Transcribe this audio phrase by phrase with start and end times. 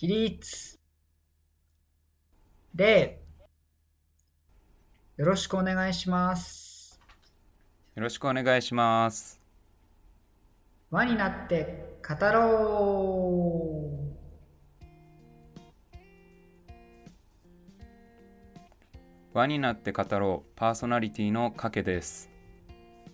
[0.00, 0.78] 起立。
[2.72, 3.20] 礼。
[5.16, 7.00] よろしくお願いします。
[7.96, 9.40] よろしくお願いします。
[10.92, 13.90] 輪になって語ろ
[19.32, 20.52] 輪になって語ろう。
[20.54, 22.30] パーソナリティのかけです。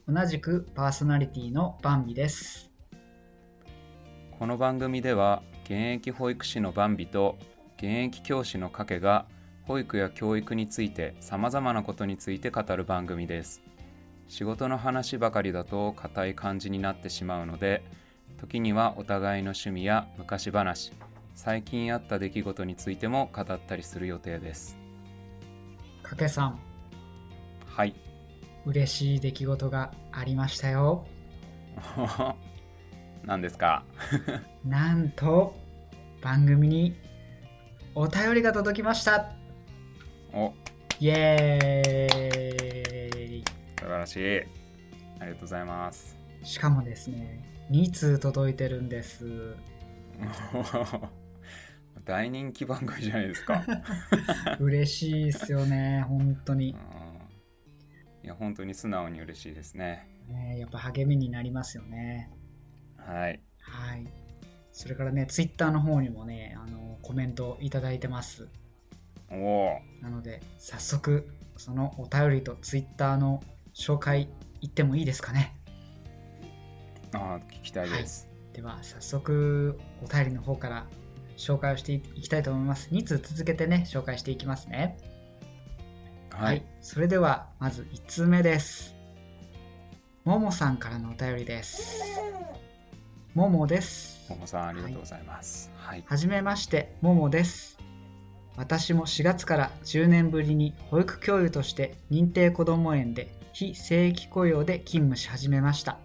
[0.07, 2.71] う同じくパーソナリティのバンビです。
[4.39, 7.39] この番組では現役保育士のバンビと
[7.79, 9.27] 現役教師のかけが
[9.67, 13.63] 保育や教育について様々なことについて語る番組です。
[14.29, 17.83] 仕事の話ばかりだと硬い感じになってしまうので
[18.41, 20.93] 時にはお互いの趣味や昔話
[21.35, 24.79] 最近あった出来事についても語ったりする予定です。
[26.03, 26.59] かけさん
[27.67, 27.95] はい。
[28.67, 31.07] 嬉しい出来事がありましたよ
[33.27, 33.85] 何ですか？
[34.65, 35.55] なんと
[36.23, 36.95] 番組に
[37.95, 39.33] お便りが届きました
[40.33, 40.53] お
[41.01, 43.45] イエーイ
[43.79, 44.39] 素晴らしい。
[45.21, 46.17] ありがとうございます。
[46.43, 49.55] しかもですね2通届いてるんです
[52.05, 53.65] 大人気番組じゃないですか。
[54.61, 60.07] 嬉しいですよね本当にうん、いや、本当に素直に嬉しいですね。
[60.29, 62.31] ねやっぱ励みになりますよね
[63.07, 63.41] はい。
[63.61, 64.07] はい。
[64.73, 68.49] それからねツイッターの方にもねあのコメントいただいてます。
[69.31, 73.43] おおなので早速そのお便りとツイッターの
[73.75, 74.29] 紹介
[74.61, 75.57] いってもいいですかね？
[77.13, 78.29] ー、あー聞きたいです。
[78.53, 80.87] では早速お便りの方から
[81.37, 82.91] 紹介をしていきたいと思います。
[82.91, 84.97] 2通続けてね紹介していきますね。
[86.31, 86.65] はい。
[86.81, 88.95] それではまず1通目です。
[90.25, 92.03] ももさんからのお便りです
[93.35, 95.73] ももですももさん、ありがとうございます。
[95.77, 96.05] はい。
[96.07, 97.77] はじめまして、ももです。
[98.57, 105.99] 私も4月から10年ぶりに保育教諭として認定こども園で非正規雇用で勤務し始めました。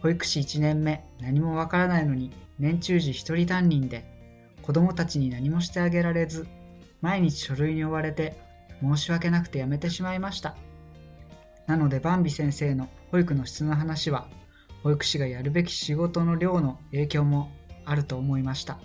[0.00, 4.04] 保育士1年目、何もわからないのに年中時一人担任で
[4.62, 6.46] 子供たちに何もしてあげられず、
[7.02, 8.40] 毎日書類に追われて
[8.80, 10.56] 申し訳なくてやめてしまいました。
[11.66, 14.26] なので、バンビ先生の保育の質の話は
[14.84, 17.50] 保育士がやるべき仕事の量の影響も
[17.86, 18.78] あると思いました。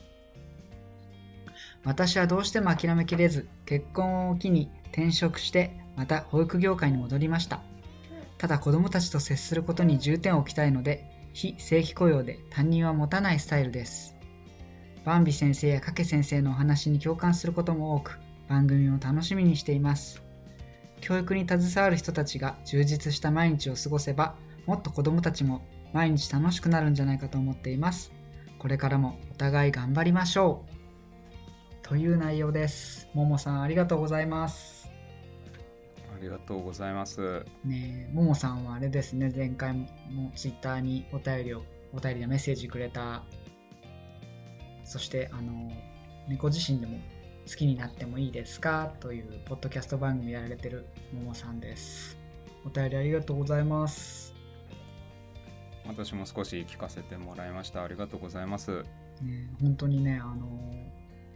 [1.84, 7.62] 私はどうしても諦めきれず結婚を機に転職してまた保育業界に戻りました。
[8.38, 14.16] ただ子どもたちと接することに重点を置きたいので非正規雇用で担任は持たないスタイルです。
[15.04, 20.24] バンビ先生やかけ先生のお話に共感することも多く番組を楽しみにしています。
[21.02, 24.36] 教育に携わる人たちが充実した毎日を過ごせば
[24.66, 25.62] もっと子どもたちも
[25.94, 28.12] 毎日楽しくなるんじゃないかと思っています。
[28.58, 31.88] これからもお互い頑張りましょう。
[31.88, 33.08] という内容です。
[33.14, 34.90] ももさんありがとうございます。
[36.14, 37.46] ありがとうございます。
[37.64, 39.88] ねえももさんはあれですね、前回も
[40.36, 41.64] ツイッターにお便りを、
[41.94, 43.24] お便りやメッセージくれた。
[44.84, 45.72] そして、あの、
[46.28, 47.00] 猫自身でも
[47.48, 48.92] 好きになってもいいですか？
[49.00, 52.20] というポッドキャスト番組やられてるももさんです。
[52.66, 54.29] お便りありがとうございます。
[55.88, 57.84] 私も少し聞かせてもらいました。
[57.84, 58.84] ありがとうございます。
[59.22, 60.48] ね、本当にねあの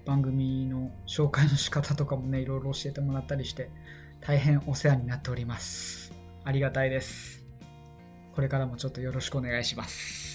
[0.05, 3.69] 番組の紹介の仕方とかもねいろいろ教えてもらったりして
[4.21, 7.43] 大変お世話になっておりますありがたいです
[8.33, 10.33] これからもちょっとよろしくお願いします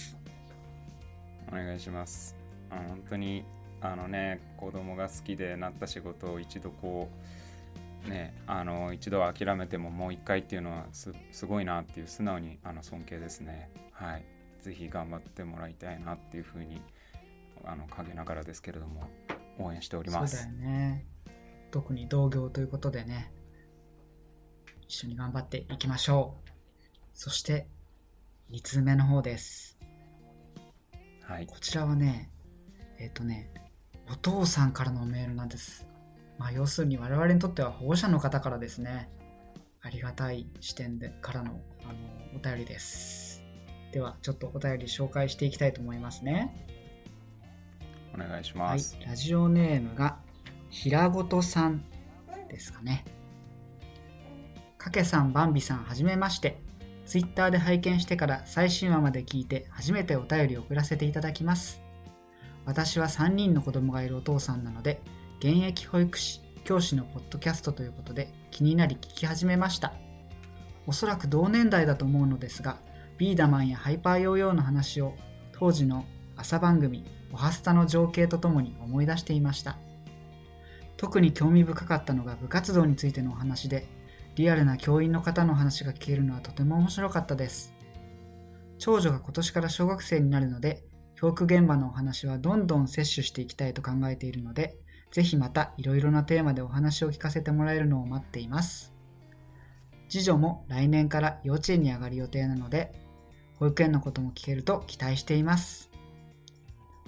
[1.50, 2.36] お願いします。
[2.70, 3.44] あの本当に
[3.80, 7.24] あのね子供が好きでなった仕事を一度こう
[8.06, 13.70] ねあの一度諦めてももう一回っていうのはすすごいなっていう素直にあの尊敬ですね。
[13.92, 14.24] はい。
[14.60, 16.82] ぜひ頑張ってもらいたいなっていうふうに
[17.64, 19.08] あの陰ながらですけれども
[19.58, 20.36] 応援しております。
[20.36, 21.06] そうだよね
[21.70, 23.32] 特に同業ということでね
[24.86, 26.50] 一緒に頑張っていきましょう
[27.12, 27.68] そして
[28.50, 29.78] 2通目の方です
[31.28, 31.46] はい。
[31.46, 32.30] こちらはね、
[32.98, 33.50] えっ、とね、
[34.10, 35.86] お父さんからのメールなんです。
[36.38, 39.10] まあ、要するに我々にとっては保護者の方からですね、
[39.80, 41.98] ありがたい視点でからのあの
[42.34, 43.44] お便りです。
[43.92, 46.66] では、ちょっとお便り紹介していきたいと思いますね。
[48.14, 50.18] お願いしはいます。、ラジオネームが
[50.70, 51.84] 平ごとさん
[52.48, 53.04] ですかね。
[54.76, 56.60] かけさん、ばんびさん、はじめまして。
[57.04, 61.80] ツイッターで拝見してから最新話まで聞いて初めてお便りを送らせていただきます。
[62.66, 65.00] 私は3人の子供がいるお父さんなので、
[65.38, 69.94] 現役保育士、教師のポッドキャストということで気になり聞き始めました。
[70.86, 72.78] おそらく同年代だと思うのですが、
[73.18, 75.14] ビーダマンやハイパーヨーヨーの話を
[75.52, 76.04] 当時の
[76.36, 79.76] 朝番組おはスタの情景とともに思い出していました
[80.96, 83.88] 特に興味深かったのが部活動についてのお話で
[84.36, 87.74] リアルな教員の方の話が聞けるのはとても面白かったです
[88.78, 90.84] 長女が今年から小学生になるので
[91.16, 94.76] 教育現場のお話はどんどん摂取していきたいと考えているので
[95.10, 98.92] ぜひまたいろいろなテーマでお話を聞かせてもらえるのを待っています。
[100.08, 102.92] 次女も来年から幼稚園に上がる予定なので
[103.58, 105.90] 保育園のことも聞けると期待しています。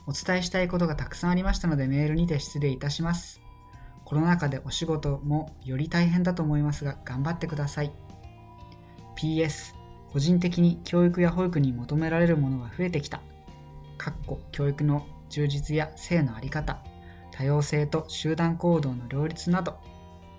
[0.07, 3.41] お伝えしたいことがたくさんありましたのでメールにて失礼いたします。
[4.05, 7.93] コロナ禍でお仕事もより大変だと思いますが頑張ってください。
[9.17, 9.75] PS
[10.13, 13.21] 個人的に教育や保育に求められるものが増えてきた。
[13.97, 16.83] かっこ教育の充実や性の在り方。
[17.41, 19.79] 多様性と集団行動の両立など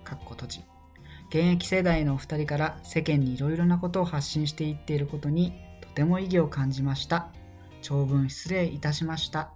[0.04, 0.64] かっこ閉じ。
[1.30, 5.52] 現役世代のお二人から世間にいろいろなことを発信していっていることに
[5.82, 7.30] とても意義を感じました。
[7.82, 9.50] 長文失礼いたしました。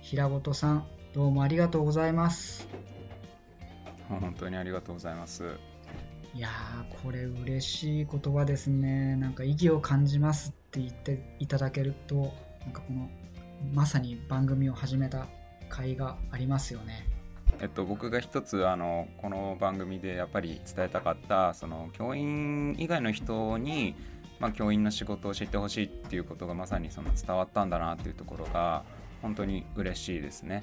[0.00, 2.66] 平本さんどうもありがとうございます。
[4.08, 5.44] 本当にありがとうございます。
[6.32, 9.16] いやーこれ嬉しい言葉ですね。
[9.16, 13.06] なんか意義を感じますって言っていただけるとなんかこの
[13.74, 15.26] まさに番組を始めた
[15.68, 17.06] 甲斐がありますよね
[17.60, 23.94] えっと、僕が一つあのこの番組でやっぱり伝えたかったその教員以外の人に、
[24.40, 28.84] まあ、教員の仕事を知ってほしいっていうことがまさにその伝わったんだなっていうところが
[29.22, 30.62] 本当に嬉しいですね。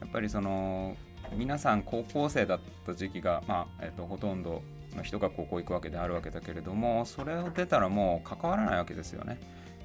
[0.00, 0.96] やっぱりその
[1.36, 4.62] 皆さん高校生だった時期が、まあえっと、ほとんど
[4.96, 9.38] の人が高校行くわけであるわけだけれどもそれを出たらもう関わらないわけですよね。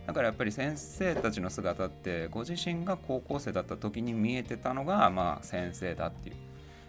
[0.09, 6.35] だからやっぱり先生たちの姿ってご自身が高校生だった時に見えてたのがまあ先生だっていう、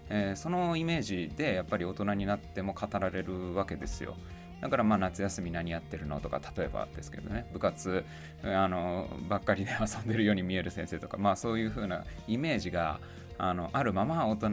[0.09, 4.17] えー、そのイメージでやっぱり大人になっても語られるわけですよ。
[4.63, 7.47] だからまあ夏休み何やってるのとか例えばですけどね。
[7.53, 8.07] 部活
[8.43, 13.01] あのばっかりで遊んでるように見える先生とかまあそういう風なイメージが
[13.37, 14.49] あのあるまま大人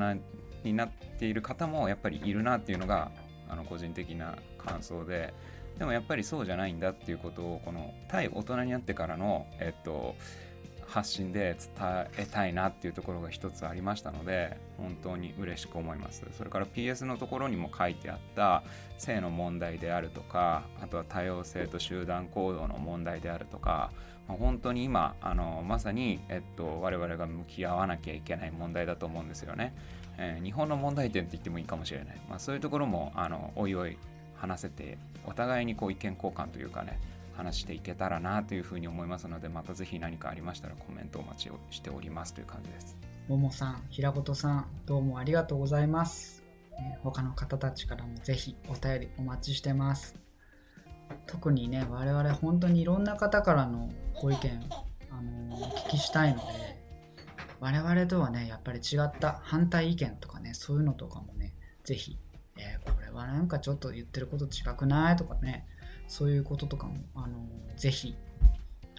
[0.66, 3.12] になっている方もやっぱりいるなっていうのが
[3.48, 5.34] あの個人的な感想で。
[5.78, 10.16] でもやっぱりそうじゃないんだっていうことをこの対大人になってからの、えっと、
[10.88, 16.26] 発信で伝えたいなっていうところが一つありましたので本当に嬉しく思います。
[16.38, 18.64] それから PS のところにも書いてあった
[18.98, 23.92] 性の問題であるとかあとは多様性と集団行動の問題であるとか
[24.28, 29.74] 本当に今あのまさに、えっと、我々が向き合わなきゃいけない問題だと思うんですよね、
[30.18, 33.98] えー、日本の問題点って言ってもいいかもしれない、まあ、そういうところもあのおいおい
[34.38, 37.00] 話せてお互いにこう意見交換というかね
[37.36, 42.98] 話していけたらなというふうに思いますのでまたぜひ何かありましたらコメントお待ちをしておりますという感じです。
[43.28, 50.16] ももさん平本さんどうもありがとうございます、え他の方たちからもぜひお便りお待ちしてます。
[51.26, 53.90] 特にね我々本当にいろんな方からの
[54.20, 54.70] ご意見
[55.12, 56.44] あのお聞きしたいので
[57.60, 61.54] 我々とはねやっぱり違った反対意見とかねそういうのとかもね
[61.84, 62.18] ぜひ
[62.58, 65.16] えー、これはなんかちょっと言ってること違くない？
[65.16, 65.66] とかね。
[66.08, 67.28] そういうこととかもあの
[67.76, 68.16] ぜひ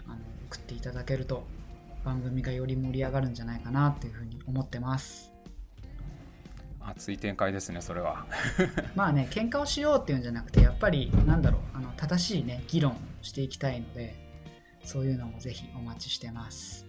[0.06, 0.16] あの
[0.50, 1.44] 送っていただけると
[2.04, 5.32] 番組がより盛り上がるんじゃないかなっていうふうに思ってます。
[6.80, 8.26] 熱い展開ですねそれは。
[8.94, 14.14] まあね喧嘩をしようっていうんじゃなくてやっぱりなんだろうあの正しいね議論をしていきたいので
[14.84, 16.86] そういうのもぜひお待ちしてます。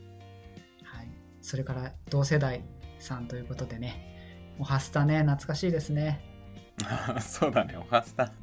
[0.84, 1.08] はい。
[1.42, 2.64] それから同世代
[3.00, 6.29] さんということでねおはスタね懐かしいですね
[7.22, 8.32] そうだね、おはスタ。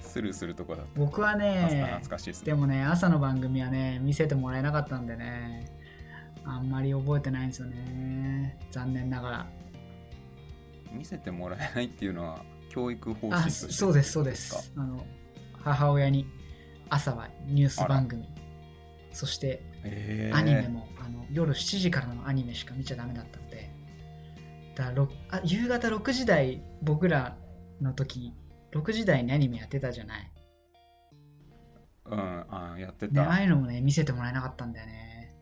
[0.00, 5.66] スルーするとこだ僕はね懐かしいです、ね、でもね、朝の番組はね、見せてもらえなかったんでね、
[6.44, 8.58] あんまり覚えてないんですよね。
[8.70, 9.46] 残念ながら。
[10.90, 14.72] 見せてもらえないっていうのは、教育方針そうです、そうです。
[14.76, 15.04] あの
[15.62, 16.26] 母親に
[16.88, 18.28] 朝はニュース番組、
[19.12, 23.38] そして、えー、アニメもあの夜7時からのアニメしか見ちゃダメだった
[24.86, 27.36] ので、だあ夕方6時台僕ら
[27.80, 28.32] の時
[28.72, 30.32] 6時台にアニメやってたじゃない？
[32.06, 35.34] うんあやってた、ね、ああいうのもね見せてもらえなかったんだよね。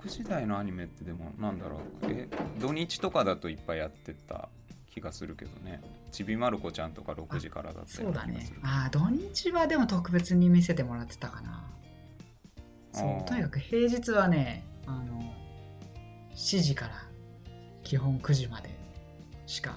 [0.00, 1.80] 6時台のアニメってでもなんだろう？
[2.08, 2.28] え
[2.60, 4.48] 土日とかだといっぱいやってた
[4.92, 5.80] 気がするけどね。
[6.10, 8.46] ちびまる子ちゃんとか6時からだったそうだね。
[8.62, 11.64] ああ土日はでも特別に見せてもらってたかな。
[12.92, 15.31] そうとにかく平日はねあの
[16.34, 16.92] 7時から
[17.82, 18.70] 基本9時まで
[19.46, 19.76] しか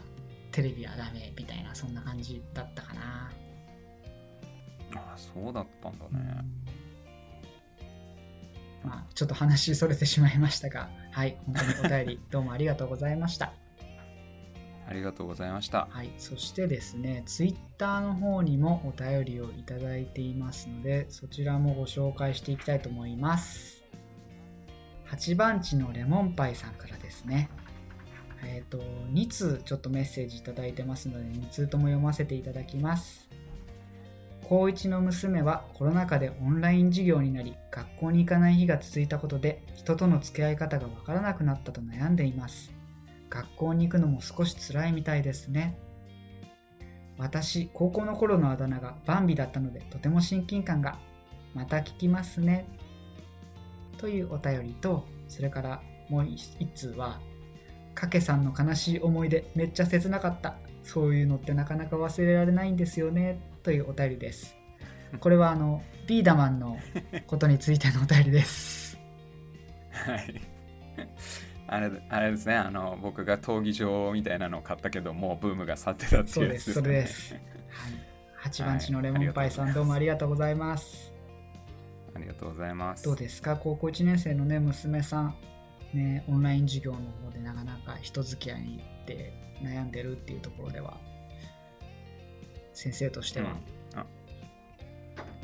[0.51, 3.31] テレビはダメみたいなそんな感じだったかな
[4.95, 6.45] ああそうだったんだね、
[8.83, 13.51] まあちょっと話それてしまいましたが はい本当にお便りどうもありがとうございました
[14.87, 15.87] ありがとうございました。
[15.89, 23.84] はい、そしてですね、ツイッターの方にもお便りをいただいていますので、そちらもご紹介していきたいと思います。
[25.11, 27.49] 8番地のレモンパイさんからですね。
[28.43, 33.29] えっ、と、2通ちょっとメッセージいただいてますので、2通とも読ませていただきます。
[34.47, 42.71] 高一の娘はコロナ禍でオンライン授業になり、学校に行かない日が続いたことで、人との付き合い方がわからなくなったと悩んでいます。
[43.29, 45.77] 学校に行くのも少し辛いみたいですね。
[47.17, 50.99] 私、高校の頃のあだ名がバンビだったので、とても親近感が。
[51.55, 52.67] また聞きますね。
[53.97, 57.19] というお便りと、それからもう一通は、
[57.93, 60.55] かけさんの悲しい思い出、めっちゃ切なかった。
[60.83, 63.39] そういうのってなかなか忘れられないんですよね。
[63.63, 64.55] というお便りです。
[65.19, 66.77] これはあの、ビーダマンの
[67.25, 68.99] ことについてのお便りです。
[69.91, 70.41] はい。
[71.67, 77.33] あれあれですねあの僕が闘技場みたいなのを買ったけどもうブームが去ってたってそです、いううやつです、ね、それです。
[77.33, 77.41] はい。
[78.51, 81.14] 8番地のレモンパイさん、どうもありがとうございます。
[82.15, 83.03] ありがとうございます。
[83.03, 83.57] どうですか？
[83.57, 85.35] 高校1年生のね娘さん、
[85.93, 90.97] ね、オンライン授業の方でなかなか人付き合いに行って悩んでるっていうところでは
[92.73, 93.51] 先生としては、
[93.93, 93.99] うん。
[93.99, 94.05] あ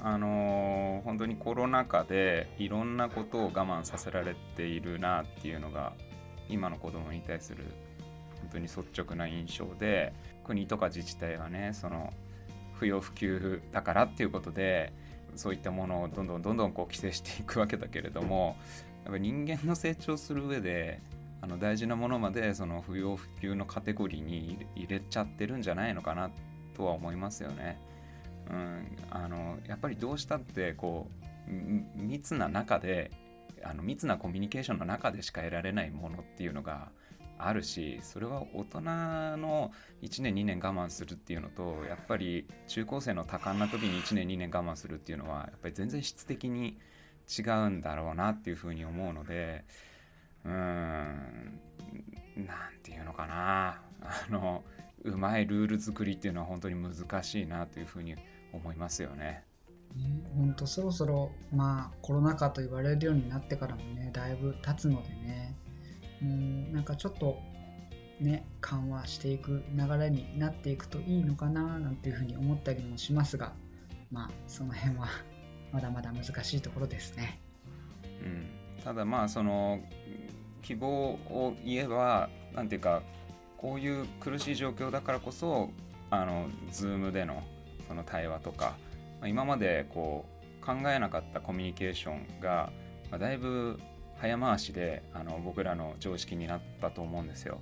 [0.03, 5.93] あのー本当にコロナ禍でいろんなことを我慢させられているなっていうのが
[6.47, 7.65] 今の子供に対する
[8.39, 10.13] 本当に率直な印象で
[10.43, 12.13] 国とか自治体はねその
[12.73, 14.93] 不要不急だからっていうことで
[15.35, 18.55] そういったものをどんどんどんどんこう規制していくわけだけれども
[19.03, 20.99] やっぱり人間の成長する上で
[21.41, 26.29] あの大事なものまでその不要不急のカテゴリーに入れちゃってるんじゃないのかな
[26.75, 27.79] とは思いますよね。
[28.49, 31.07] うん、あのやっぱりどうしたってこ
[31.47, 33.11] う密な中で
[33.63, 36.89] あの密なコミュニケーションの中でしか得られないものっていうのが
[37.47, 38.81] あるしそれは大人
[39.37, 39.71] の
[40.01, 46.77] 1年2年我慢するっていうのとやっぱり中高生の多感な時に1年2年我慢するっていうのはやっぱり全然質的に
[47.27, 49.63] 違うんだろうなっていうふうに思うので
[50.45, 51.59] うーん
[52.35, 54.63] なんていうのかなあの
[55.03, 58.15] うまいルール作りっていうのは本当に難しいなというふうに
[58.53, 59.43] 思いますよね。
[59.95, 60.05] ね、
[60.35, 65.55] ほんとそろそろまあコロナ禍と言われるようになってからもねだいぶ経つのでね
[66.21, 67.39] うんなんかちょっと
[68.19, 73.53] ね緩和していく流れになっていくといいのかななんていうふうに思ったりもしますが
[74.11, 75.07] まあその辺は
[75.71, 77.39] まだまだ難しいところですね。
[78.03, 78.45] うん、
[78.83, 79.81] ただまあその
[80.61, 83.01] 希望を言えばなんていうか
[83.57, 85.71] こういう苦しい状況だからこそ
[86.09, 87.41] あの Zoom での
[87.87, 88.75] その対話とか
[89.25, 90.25] 今までこ
[90.61, 92.71] う考えなかったコミュニケーションが、
[93.09, 93.79] まあだいぶ
[94.21, 97.59] 早回しであの僕らの常識になったと思うんですよ。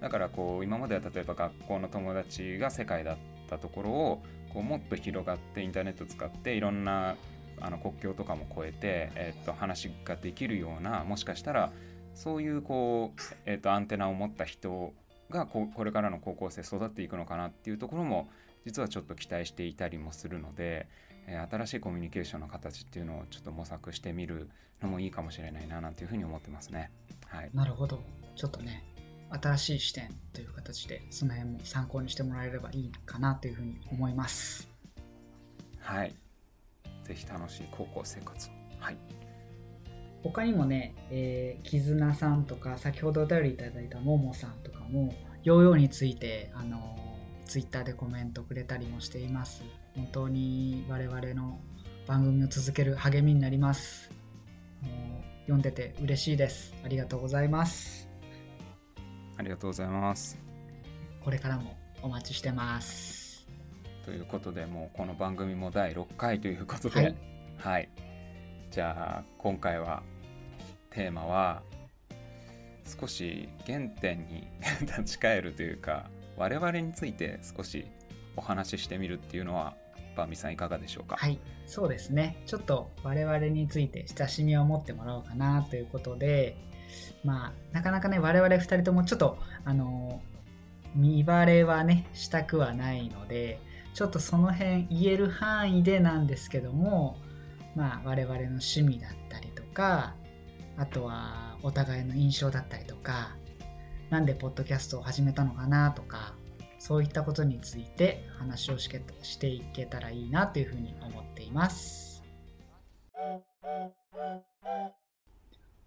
[0.00, 3.16] だからこう今までは例えば学校の友達が世界だっ
[3.48, 7.14] たところをこうもっと広がってインターネット使っていろんな
[7.60, 11.70] あの国境とかも越えて、えっと話ができるようなもしかしたら
[12.14, 14.92] そういうこう、えっとアンテナを持った人
[15.30, 18.28] がここれからの高校生育っていくのかなっていうところも
[18.64, 20.88] 実はちょっと期待していたりもするので、
[21.26, 24.50] えー新しいコミュニケーションの形っていうのをちょっと模索してみる
[24.80, 26.90] のもいいかもしれないななんていうふうに思ってますね。
[27.26, 28.02] はい、なるほど
[28.36, 28.84] ちょっとね
[29.30, 34.68] 新しい視点という形でその辺も参考にしてもらえればいいかなというふうに思います。
[35.80, 36.14] はい、
[37.04, 38.52] ぜひ楽しい高校生活を。
[38.78, 38.96] はい、
[40.22, 45.14] 他にもね、えー、絆さんとか先ほどお便りいただいたももさんとかも
[45.44, 46.96] ヨーヨーについてあの
[47.46, 49.62] ツイッターでコメントくれたりもしています
[49.94, 51.60] 本当に我々の
[52.06, 54.10] 番組を続ける励みになります。
[55.42, 56.74] 読んでて嬉しいです。
[56.84, 58.08] ありがとうございます。
[59.36, 60.38] ありがとうございます。
[61.20, 63.46] これからもお待ちしてます。
[64.04, 67.16] ということでもうこの番組も第6回ということで、はい。
[67.58, 67.88] はい、
[68.70, 70.02] じゃあ今回は
[70.90, 71.62] テーマは
[73.00, 74.48] 少し原点に
[74.82, 77.86] 立ち返るというか我々について少し
[78.36, 79.76] お話ししてみるっていうのは
[80.16, 81.16] バンビさんいかがでしょうか？
[81.16, 82.42] はいそうですね。
[82.46, 86.56] ちょっと我々について親しみを持ってもらおうかなということで
[87.24, 90.20] まあなかなかね我々2人ともちょっとあの
[90.94, 93.60] 見バレはねしたくはないので
[93.94, 97.16] ちょっとその辺言える範囲でなんですけども
[97.74, 100.14] まあ我々の趣味だったりとか
[100.76, 103.36] あとはお互いの印象だったりとか
[104.10, 106.34] なんでポッドキャストを始めたのかなとか
[106.82, 112.24] そういったことについて話をしけしていけたらいいなというふうに思っています。
[113.14, 113.40] は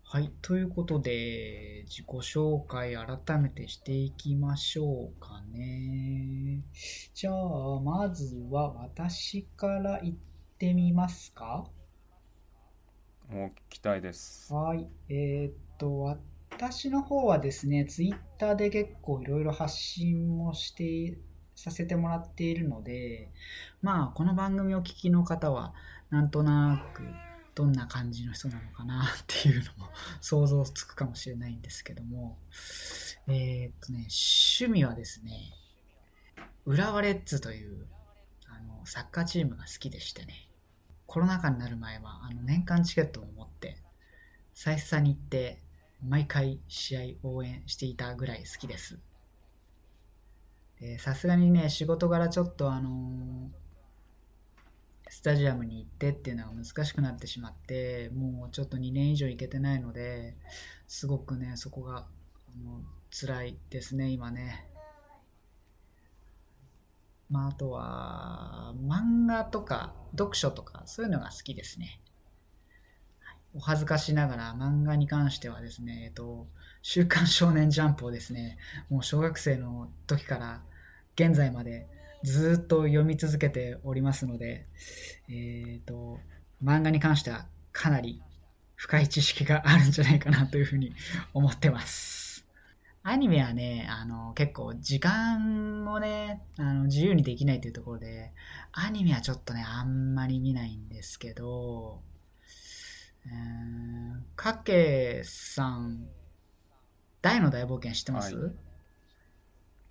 [0.03, 0.31] はい。
[0.41, 6.63] ということで、自己紹介改めてしていきましょうかね。
[7.13, 10.15] じゃあ、まずは私から言っ
[10.57, 11.65] てみますか
[13.29, 14.53] お聞きたいです。
[14.53, 14.87] はい。
[15.09, 16.17] えーっと、
[16.51, 21.17] 私の方はですね、ツイッターで結構いろいろ発信もして、
[21.55, 23.31] させてもらっているので、
[23.81, 25.73] まあ、この番組をお聞きの方は、
[26.09, 27.03] なんとなく、
[27.55, 32.37] どんな感じの人なのかなっていうのも想像つくかもしれないんですけども、
[33.27, 35.53] えーっとね、趣味はですね、
[36.65, 37.87] 浦和レッズという
[38.49, 40.49] あのサッカーチームが好きでしてね、
[41.07, 43.77] コロナ禍になる前はあの年間チケットを持って、
[44.53, 45.61] 再三に行って、
[46.03, 48.99] 毎回試合応援していたぐらい好きです。
[50.99, 53.65] さすがにね、仕事柄ちょっとあのー
[55.09, 60.35] スタジアムに行ってっていうのは難しくなってしまって、もうちょっと2年以上行けてないので、
[60.87, 62.03] すごくね、そこがあ
[62.63, 64.67] の辛いですね、今ね。
[67.29, 72.01] まあ、あとは、漫画とか読書とかそういうのが好きですね。
[73.55, 76.47] お恥ずかしながら漫画に関してはですね、えっと、
[76.81, 78.57] 週刊少年ジャンプをですね、
[78.89, 80.61] もう小学生の時から
[81.15, 81.87] 現在まで
[82.23, 84.67] ずっと読み続けておりますので、
[85.29, 86.19] えっと、
[86.63, 88.21] 漫画に関してはかなり
[88.75, 90.93] 深い知識があるんじゃないかなというふうに
[91.33, 92.45] 思ってます。
[93.03, 98.33] アニメはね、あの、結構時間をね、あの、自由にできないというところで、
[98.71, 102.01] アニメはちょっとね、あんまり見ないんですけど、
[103.25, 106.07] えー、かけさん、
[107.21, 108.51] 大の大冒険知ってます、はい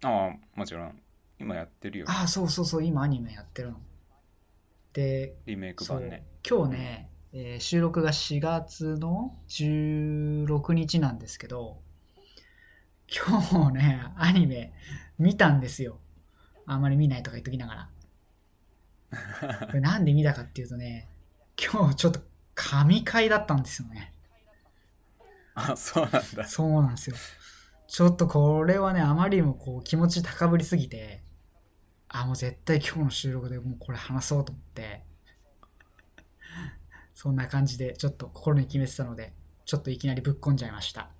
[0.04, 1.00] ああ、もちろん。
[1.40, 2.06] 今やってるよ。
[2.08, 3.80] ああ、そうそうそう、今アニメやってるの。
[4.92, 6.26] で、リメイク版ね。
[6.48, 11.80] 今日ね、えー収録が4月の16日なんですけど、
[13.26, 14.72] 今日ね、アニメ
[15.18, 15.98] 見たんですよ。
[16.66, 17.90] あんまり見ないとか言っときながら。
[19.66, 21.08] これなんで見たかっていうとね、
[21.56, 22.20] 今日ちょっと
[22.54, 24.12] 神回だったんですよね。
[25.54, 26.46] あ、そうなんだ。
[26.46, 27.16] そうなんですよ。
[27.86, 31.22] ちょっとこれはね、あまりにもこう気持ち高ぶりすぎて、
[32.08, 35.04] あ、もう絶対今日の収録でもうこれ話そうと思って、
[37.14, 39.32] そんな感じでちょっと心に決めてたので、
[39.64, 41.10] ちょっといきなりぶっこんじゃいました。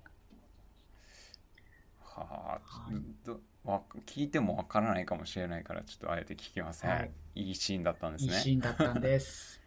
[1.99, 6.89] はあはい、聞いてもわからないかもしれないから、ちょっとあえて聞きません。
[6.89, 8.39] はいい、いシーンだったんですいいね。
[8.39, 9.64] シーンだったんです。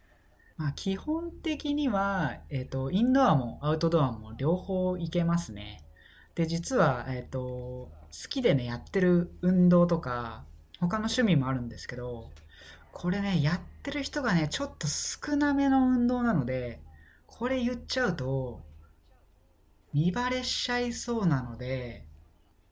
[0.59, 5.85] まあ基本的には、えっ、と、インドアもアウトドアも両方いけますね。
[6.35, 10.45] で、実は、えっ、と、好きでね、やってる運動とか、
[10.81, 12.31] 他の趣味もあるんですけど、
[12.91, 16.81] これね、やってる人がね、ちょっと少なめの運動なので、
[17.27, 18.61] これ言っちゃうと、
[19.93, 22.05] 見バレしちゃいそうなので、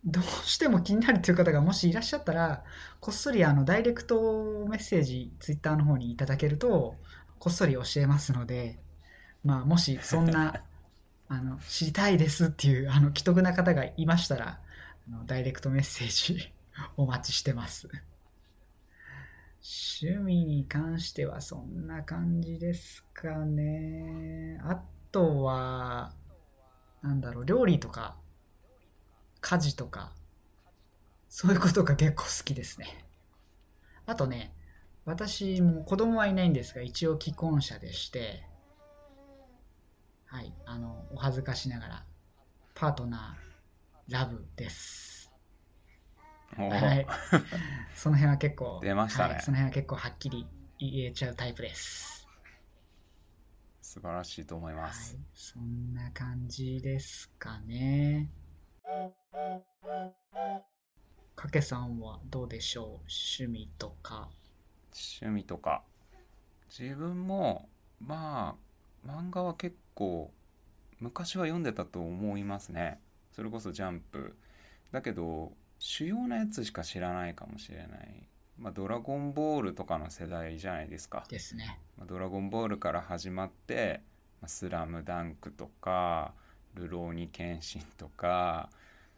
[0.04, 2.64] どうしても気になるという方がもしいらっしゃったら、
[3.00, 6.96] こっそりあのダイレクトメッセージ、ツイッターの方にいただけると、
[7.38, 8.78] こっそり教えますので、
[9.44, 10.62] まあ、もしそんな、
[11.28, 14.60] あの、知りたいですっていう、あの、既得な方がいましたら、
[15.08, 16.52] あのダイレクトメッセージ
[16.96, 17.88] お待ちしてます。
[19.98, 24.60] 趣味に関してはそんな感じですかね。
[24.62, 26.14] あとは、
[27.02, 28.16] なんだろう、料理とか、
[29.40, 30.12] 家事とか、
[31.28, 33.04] そういうことが結構好きですね。
[34.06, 34.52] あとね、
[35.06, 38.42] 私も子供はいないんですが、一応既婚者でして、
[40.26, 42.04] はい、あの、お恥ずかしながら、
[42.74, 45.32] パートナー、ラブです。
[46.56, 47.06] はい。
[47.94, 50.44] その辺は結構、出ましたねはい、その辺は結構はっきり
[50.80, 52.26] 言えちゃうタイプです。
[53.80, 58.28] 素晴らしいと思いはいます。、そんな感じですかね。
[61.36, 62.86] かけさんはどうでしょう？
[63.38, 64.28] 趣味とか。
[65.20, 65.82] 趣味とか。
[66.78, 67.68] 自分も
[68.00, 68.56] ま
[69.04, 70.32] あ漫画は結構
[70.98, 73.00] 昔は読んでたと思いますね。
[73.32, 74.36] それこそ「ジャンプ」
[74.92, 78.28] だけど主要なやつしか知らないかもしれない
[78.58, 81.24] 「まあ、ドラゴンボール」とかの世代じゃないですか。
[81.28, 81.78] ですね。
[81.96, 84.00] 「まあドラゴンボール」から始まって
[84.40, 86.34] 「まあスラムダンクとか
[86.74, 88.70] 「ルローニケンシン」とか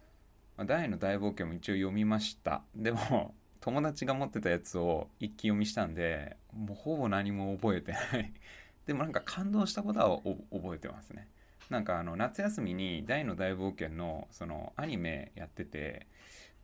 [0.57, 2.63] 「まあ、大の大冒険」も一応読みました。
[2.75, 8.33] でも友達が持ってたやつを一気読みしたんでもうほぼ何も覚えてない。
[8.87, 10.19] でもなんか感動したことは
[10.51, 11.29] 覚えてますね。
[11.69, 16.07] なんかあの夏休みに「大の大冒険の」そのアニメやってて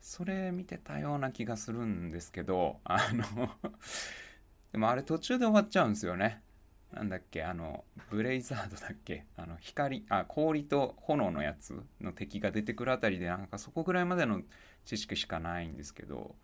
[0.01, 3.51] それ見てたような気がするんですけどあの
[4.73, 6.43] でもあれ途中で終わっちゃうんですよね。
[6.95, 14.43] なんだっけあのブレイザードだっけあの光あ氷と炎のやつの敵が出てくるあたりでなんかそこぐらいまでの
[14.85, 16.37] 知識しかないんですけど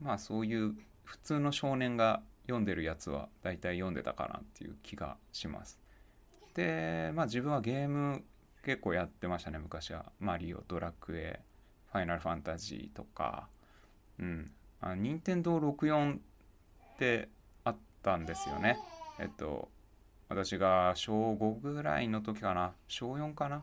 [0.00, 5.78] まあそういう普通の少年が読んでるやつは大体読んでたかなっていう気がします。
[6.54, 8.24] でまあ自分はゲーム
[8.64, 10.06] 結構やってましたね昔は。
[10.18, 11.40] マリオドラクエ
[11.92, 13.48] ファイナルファンタジーとか。
[14.18, 14.50] うん。
[14.80, 16.18] あ任天堂64っ
[16.98, 17.28] て
[17.64, 18.78] あったんですよね。
[19.18, 19.68] えっと
[20.28, 22.72] 私が小5ぐらいの時かな。
[22.88, 23.62] 小4かな。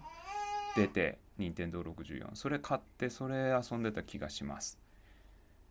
[0.75, 4.77] 出て任天堂64それ買ってそれ遊んでた気がします。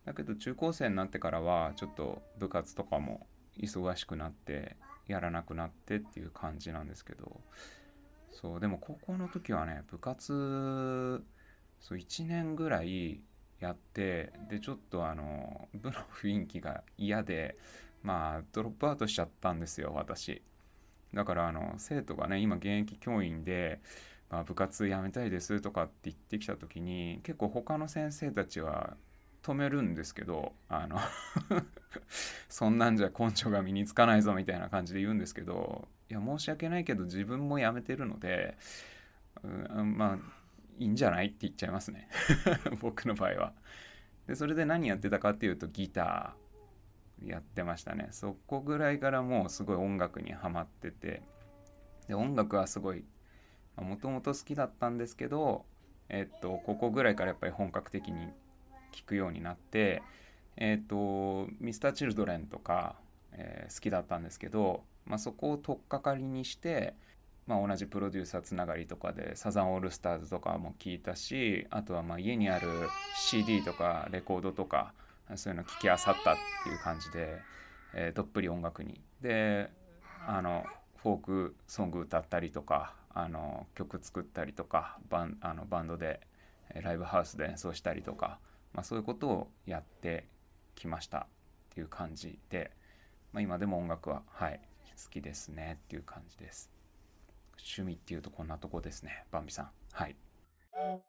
[0.05, 3.27] だけど中高生になってからはちょっと部活とかも
[3.59, 7.41] 忙しくなってやらなくなってっていう感じなんですけど。
[8.35, 11.23] そうでも高校の時はね部活
[11.81, 13.21] そう1年ぐらい
[13.61, 17.57] やってでちょっとあの部の雰囲気が嫌で
[18.03, 20.43] まあドロップアウトしちゃったんですよ私。
[21.15, 23.81] だからあの生徒がね今現役教員で、
[24.29, 28.97] まあ、部活辞めたいですとかって言ってきた時に結構他の先生たちは
[29.45, 30.99] 止めるんですけどあの
[32.49, 38.57] そんなんじゃ根性が身につかないぞみたいな感じで言うんですけどいや申し訳ないけど自分も辞めてるので、
[39.43, 40.19] うん、まあ
[40.79, 42.09] いいんじゃないって言っちゃいますね
[42.81, 43.53] 僕の場合は。
[44.27, 51.23] でそれで何やってたかっていうとギターやってましたねそこぐらいからもうすごい音楽にはまってて
[52.09, 53.05] で音楽はすごい
[53.77, 55.67] もともと好きだったんですけど
[56.09, 58.29] えっとここぐらいからやっぱり本格的に
[58.95, 60.03] 聴くようになって
[60.57, 60.95] えっと
[61.63, 62.97] Mr.Children とか、
[63.33, 66.95] えー、好きだったんですけど、まあ、そこを取っかかりにして
[67.47, 72.69] まあ、同じプロデューサーつながりとかでサザンオールスターズとかも聞いたしあとはまあ家にある
[73.17, 74.95] CD とかレコードとか
[75.37, 77.39] そういうの聞きあさったっていう感じで、
[77.95, 79.01] えー、どっぷり音楽に。
[79.21, 79.71] で
[80.27, 80.65] あの
[81.03, 86.21] フォークソング歌ったりとかあの曲作ったりとかバンあのバンドで
[86.83, 88.39] ライブハウスで演奏したりとか、
[88.75, 90.27] まあ、そういうことをやって
[90.75, 91.27] きましたっ
[91.71, 92.73] ていう感じで、
[93.33, 94.61] まあ、今でも音楽ははい
[95.03, 96.71] 好きですねっていう感じです。
[97.59, 99.71] 趣味っていうとこんなとこですねバンビさん。
[99.93, 100.17] はい。
[100.73, 101.01] は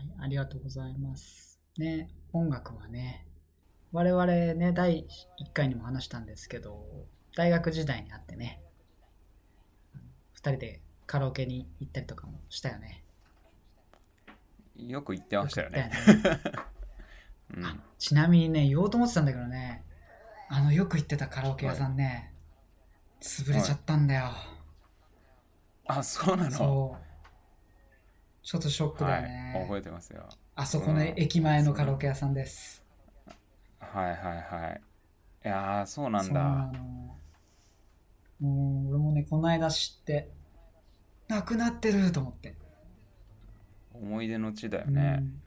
[0.00, 1.58] いありがとうございます。
[1.78, 3.26] ね音楽はね
[3.92, 5.06] 我々ね第
[5.40, 6.84] 1回にも話したんですけど
[7.36, 8.60] 大学時代にあってね
[10.36, 13.04] 2人でカラオケに行ったりとかもしたよね。
[14.88, 15.90] よく行ってましたよね
[17.52, 19.84] うん、ちなみにね言おうと思ってたんだけどね
[20.52, 22.32] あのよく行ってたカラオケ屋さんね、
[23.20, 24.32] 潰れちゃったんだよ。
[25.86, 26.96] あ、そうなの？
[28.42, 29.52] ちょっとショックだよね。
[29.54, 30.28] はい、覚えてますよ。
[30.56, 32.84] あそこの駅前のカラオケ屋さんです。
[33.78, 34.80] はいはいはい。
[35.44, 36.40] いやそうなんだ。
[38.40, 40.30] もう、俺もね、この間知って、
[41.28, 42.56] なくなってると思って。
[43.92, 45.18] 思い出の地だよね。
[45.18, 45.42] うん、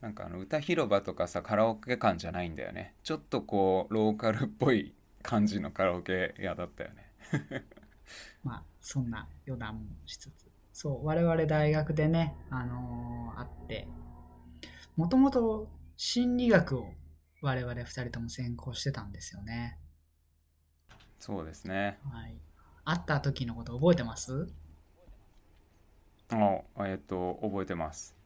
[0.00, 2.94] なんかあの歌広場とかさカラオケ館じゃないんだよね。
[3.02, 7.12] ちょっとこうローカルっぽい感じのカラオケ屋だったよね。
[8.44, 10.46] まあそんな余談もしつつ。
[10.72, 13.88] そう我々大学でねあのー、あって
[14.96, 16.92] もともと心理学を
[17.40, 19.78] 我々2人とも専攻してたんですよね。
[21.18, 21.98] そうですね。
[22.04, 22.36] はい。
[22.84, 24.48] 会った時のこと覚えてます？
[26.30, 28.16] あえっと覚えてます。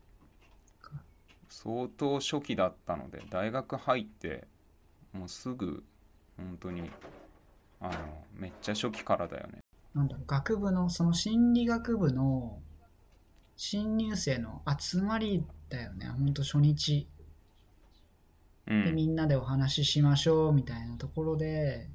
[1.49, 4.47] 相当初期だったので大学入って
[5.13, 5.83] もうすぐ
[6.37, 6.91] 本当に
[7.81, 9.59] あのめっちゃ初期からだよね。
[9.95, 12.61] なんだ学部のその心理学部の
[13.57, 16.07] 新入生の集まりだよね。
[16.07, 17.09] 本当初日、
[18.67, 21.91] うん、でみんなでお話ししましょうみたいなところで。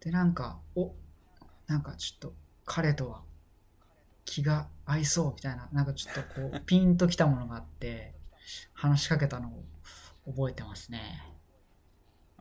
[0.00, 0.94] でなんかお
[1.66, 3.22] なんかちょっと彼とは
[4.26, 8.12] 気が合いそうみたいななんかちょっとこうピンときたものがあって
[8.74, 9.64] 話しかけたのを
[10.30, 11.00] 覚えてますね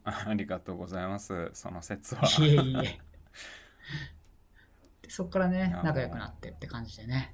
[0.03, 1.49] ありがとうございます。
[1.53, 2.21] その説は。
[2.39, 2.99] いえいえ。
[5.01, 7.33] でそっからね、仲良くなってって感じでね。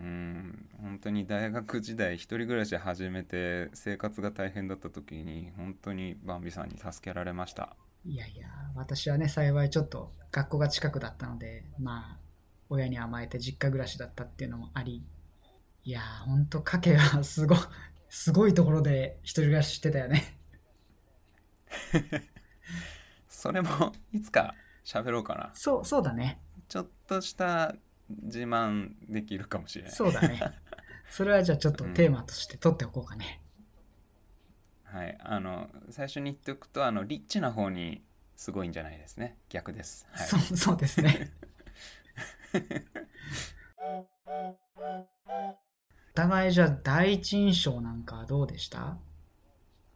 [0.00, 12.21] うん本当に大学時代一人暮らし始めて生活が大変だった時に本当にバンビさんに助けられましたいやいや私はね幸いちょっと学校が近くだったのでまあ
[12.72, 15.04] 親に甘えて実家暮らしだったっていうのもあり
[15.84, 17.54] いや本当家計はすご
[18.08, 20.38] すごいところで一人暮らししてたよね。
[23.28, 24.54] それもいつか
[24.84, 25.50] 喋ろうかな。
[25.54, 26.40] そうそうだね。
[26.68, 27.74] ちょっとした
[28.08, 29.92] 自慢できるかもしれない。
[29.92, 30.40] そうだね。
[31.10, 33.42] それはじゃあちょっとテーマとして取っておこうかね、
[34.92, 35.18] うはい。
[35.20, 38.04] あの最初に言っておくとあのリッチな方に
[38.36, 39.36] すごいんじゃないですね。
[39.48, 41.32] 逆です、はい、そうそうですね
[46.12, 48.98] お互いじゃあ第一印象なんかどうでした？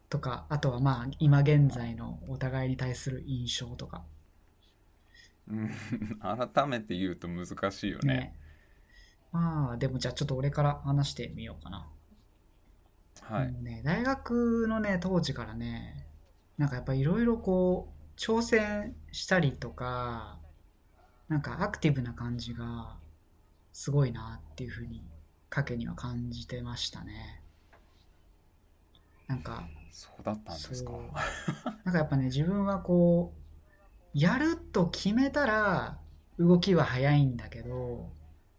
[0.09, 4.03] とかあとはまあ今現在のお互いに対する印象とか。
[5.47, 5.69] うん。
[6.19, 8.13] 改めて言うと難しいよね。
[8.13, 8.39] ね。
[9.31, 11.87] まあでもじゃあちょっと俺から話してみようかな。
[13.21, 16.07] はい、ね、大学のね当時からね
[16.57, 20.39] なんかやっぱいろいろこう挑戦したりとか
[21.29, 22.95] なんかアクティブな感じが
[23.73, 25.03] すごいなっていうふうに
[25.49, 27.41] かけには感じてましたね。
[29.27, 30.91] なんかそうだったんですか？
[31.83, 35.99] なんかやっぱね自分はこうやると決めたら
[36.39, 38.09] 動きは早いんだけど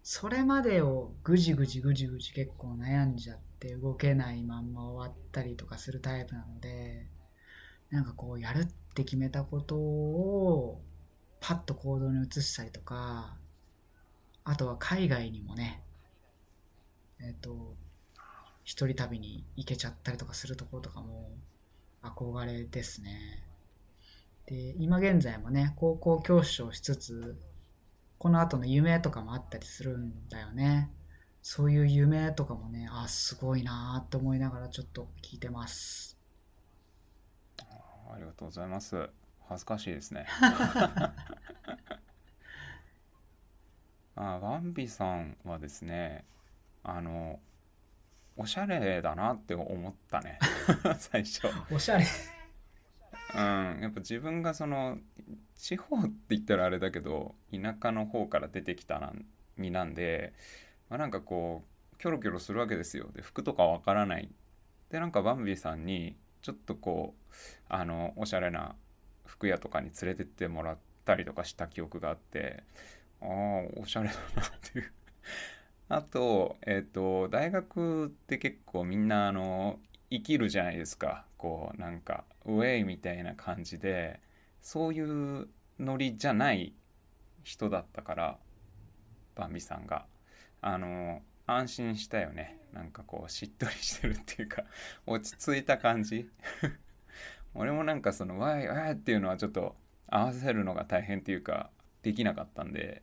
[0.02, 7.07] それまでをぐじぐじぐじぐじ結構悩んじゃって動けないまんま終わったりとかするタイプなので
[7.90, 10.83] なんかこうやるって決めたことを
[11.40, 13.37] パッと行動に移したりとか
[14.44, 15.83] あとは海外にもね
[17.20, 17.74] えっ、と
[18.64, 21.31] 一人旅に行けちゃったりとかするところとかも
[22.03, 23.42] 憧れですね。
[24.46, 27.37] で、今現在もね、高校教師をしつつ、
[28.18, 30.90] この後の夢とかもあったりするんだよね。
[31.42, 36.18] そういう夢とかもね、あ、すごいなーって思いながらちょっと聞いてます。
[38.11, 39.11] ありがとうございます
[39.49, 40.27] 恥ずかしいですね。
[44.17, 46.25] あバンビさんはですね
[46.83, 47.39] あの
[48.37, 50.39] おしゃれだなって思ったね。
[50.99, 51.49] 最初。
[51.71, 52.05] おしゃれ。
[53.35, 54.99] うんやっぱ自分がその
[55.55, 60.33] 地方って言ったらあれだけど田舎の方から出てきたなん身なんで、
[60.89, 63.09] まあ、なんかこうキョロキョロするわけですよ。
[63.13, 64.31] で服とかわからない。
[64.91, 67.35] でなんかバンビさんにちょっとこう
[67.69, 68.77] あのおしゃれな
[69.38, 72.64] 服屋とかに連れてってもらったりとかした記憶があって
[73.22, 73.29] ああ
[73.81, 74.92] おしゃれだなっていう。
[75.88, 81.24] あとえっ、と大学って結構みんなあの生きるじゃないですか。
[81.38, 84.20] こうなんかウェイみたいな感じで
[84.61, 85.48] そういう
[85.79, 86.74] ノリじゃない
[87.44, 88.38] 人だったから
[89.35, 90.07] バンビさんが。
[90.61, 92.59] あの安心したよね。
[92.72, 94.64] なんかこうしっとりしてるっていうか
[95.07, 96.29] 落ち着いた感じ。
[97.55, 101.71] 俺もなんかその「わいわい」っていうのはちょっと合わせるのが大変っていうか
[102.03, 103.03] できなかったんで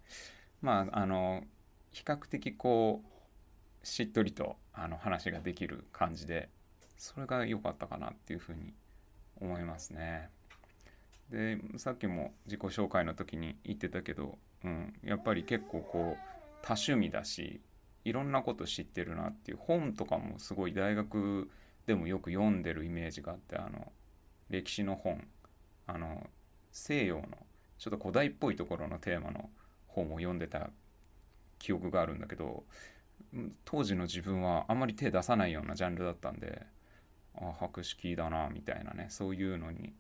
[0.62, 1.44] まああの
[1.92, 6.50] 比較的こうしっとりとあの話ができる感じで
[6.98, 8.74] それが良かったかなっていうふうに
[9.40, 10.30] 思いますね。
[11.30, 17.62] でさっきも自己紹介の時に言ってたけど、うん、やっぱり結構こう多趣味だし
[18.04, 21.50] いろんなこと知ってるなっていう本とかもすごい大学
[21.88, 23.92] でもよく読んでるイメージがあってあの
[24.50, 25.28] 歴史の本
[25.88, 26.28] あの
[26.72, 27.24] 西洋の
[27.78, 29.50] ちょっと古代っぽいところのテーマの
[29.88, 30.70] 本を読んでた
[31.60, 32.64] 記憶があるんだけど
[33.34, 36.62] うん当時の自分はあんまり手出さないようなジャンルだったんで
[37.36, 39.94] あ博識だなみたいなねそういうのに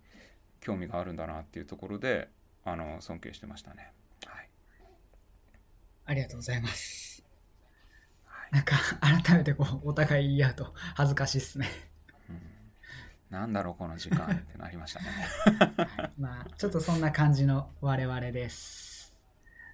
[0.62, 2.30] 興味があるんだなっていうところで
[2.64, 3.92] あの尊敬してましたね。
[4.26, 4.50] はい、
[6.06, 7.24] ありがとうございます。
[8.24, 11.68] はいなんか改めてこうお互い言い合うと恥ずかしいっすね。
[13.30, 15.08] なんだろうこの時間ってなりましたね。
[15.98, 19.18] はい、まあちょっとそんな感じの我々です。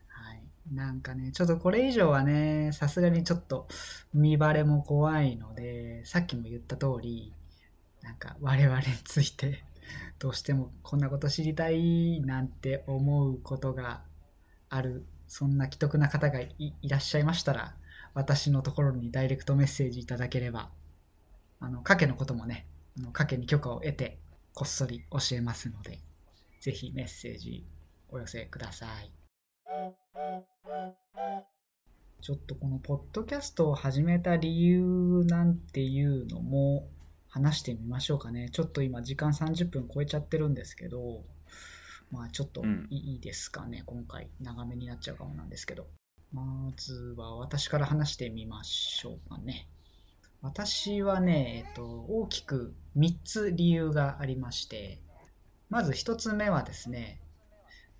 [0.07, 3.67] はい、なんかねちょっとこれ以上はねさすがにちょっと
[4.13, 7.33] 見バレも怖いのでさっきも言った通り
[8.01, 9.63] なんか我々について
[10.19, 14.03] どうしてもこんなこと知りたいなんて思うことが
[14.69, 17.75] あるそんな既得な方がいらっしゃいましたら
[18.13, 20.69] 私のところにダイレクトメッセージいただければ
[21.59, 22.65] あの賭けのこともね
[22.97, 24.19] 賭けに許可を得て
[24.53, 25.99] こっそり教えますので
[26.59, 27.65] ぜひメッセージ
[28.09, 29.11] お寄せください。
[32.21, 36.87] ちょっとこのポッドキャストを始めた理由なんていうのも
[37.27, 38.49] 話してみましょうかね。
[38.51, 41.23] ちょっと今時間30分超えちゃってるんですけど
[42.11, 42.87] まあちょっとうん。
[42.91, 45.87] いいですかね、今回長めになっちゃうかもなんですけど。
[46.31, 49.67] まずは私から話してみましょうかね
[50.41, 54.99] 私はね、えっと、大きく3つ理由がありまして
[55.69, 57.21] まず1つ目はですね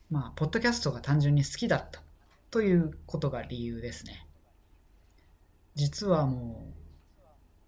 [0.09, 2.01] まあポッドキャストが単純に好きだった
[2.49, 4.27] ということが理由ですね。
[5.73, 6.81] 実はもう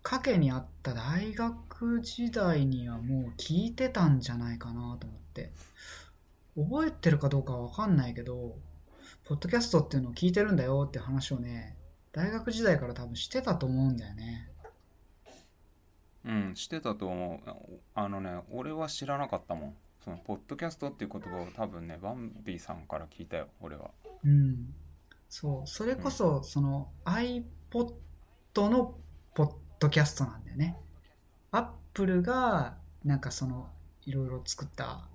[0.05, 5.53] 賭けにあった大学時代にはもう聞いてたんじゃないかなと思って
[6.57, 8.57] 覚えてるかどうかわかんないけど
[9.23, 11.77] ポッドキャストっていうのを聞いてるんだよって話をね
[12.11, 14.49] 大学時代から多分してたと思うんだよね。
[16.25, 23.91] うんしてたと思うあのね俺は知らなかったもんそのポッドキャストっていう言葉を多分ねバンビーさんから聞いたよ俺は
[24.25, 24.73] うん。
[25.29, 25.67] そう。
[25.67, 27.93] それこそ、その iPod
[28.69, 28.95] の
[29.33, 30.77] ポッドキャストなんだよね。
[31.51, 33.69] Apple が、なんかその、
[34.05, 35.07] いろいろ作った、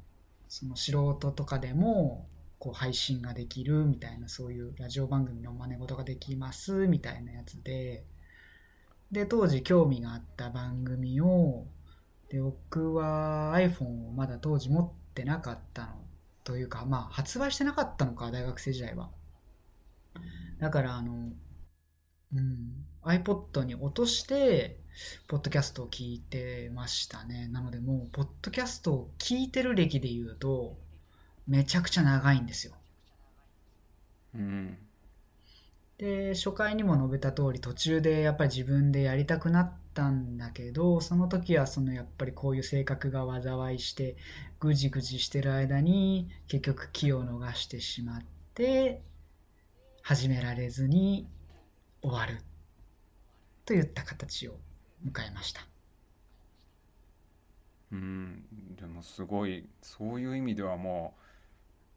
[0.49, 2.27] その素人とかでも、
[2.59, 8.05] こう配信ができるみたいな、そういうラジオ番組の真似事ができますみたいなやつで、
[9.11, 11.67] で、当時興味があった番組を、
[12.29, 15.93] で、僕は iPhone をまだ当時持ってなかったの
[16.45, 19.11] というか、まあ、発売してなかったのか、大学生時代は。
[20.59, 21.33] だから、あの、
[22.35, 24.81] うん、iPod に落として、
[25.27, 27.49] ポッドキャストを聞いてましたね。
[27.49, 30.77] なので、もう、ポッドキャストを聞いてる歴で言うと、
[31.47, 32.75] めちゃくちゃ長いんですよ。
[34.35, 34.88] うん
[35.99, 44.17] で、初回にも述べた通り、途中でやっぱり自分でやりたくなったんだけど、その時はそのやっぱりこういう性格が災いして、
[44.61, 48.23] ぐじぐじしてる間に結局気を逃してしまっ
[48.55, 49.03] て、
[50.03, 51.29] 始められずに
[52.01, 52.41] 終わる
[53.65, 54.55] といった形を
[55.05, 55.67] 迎えました。
[57.91, 58.45] うん
[58.77, 61.15] でもすごいそういう意味ではも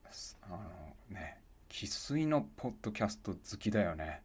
[0.04, 0.08] う
[0.44, 0.60] あの
[1.10, 1.41] ね
[1.72, 4.22] 生粋のポッドキャスト好きだよね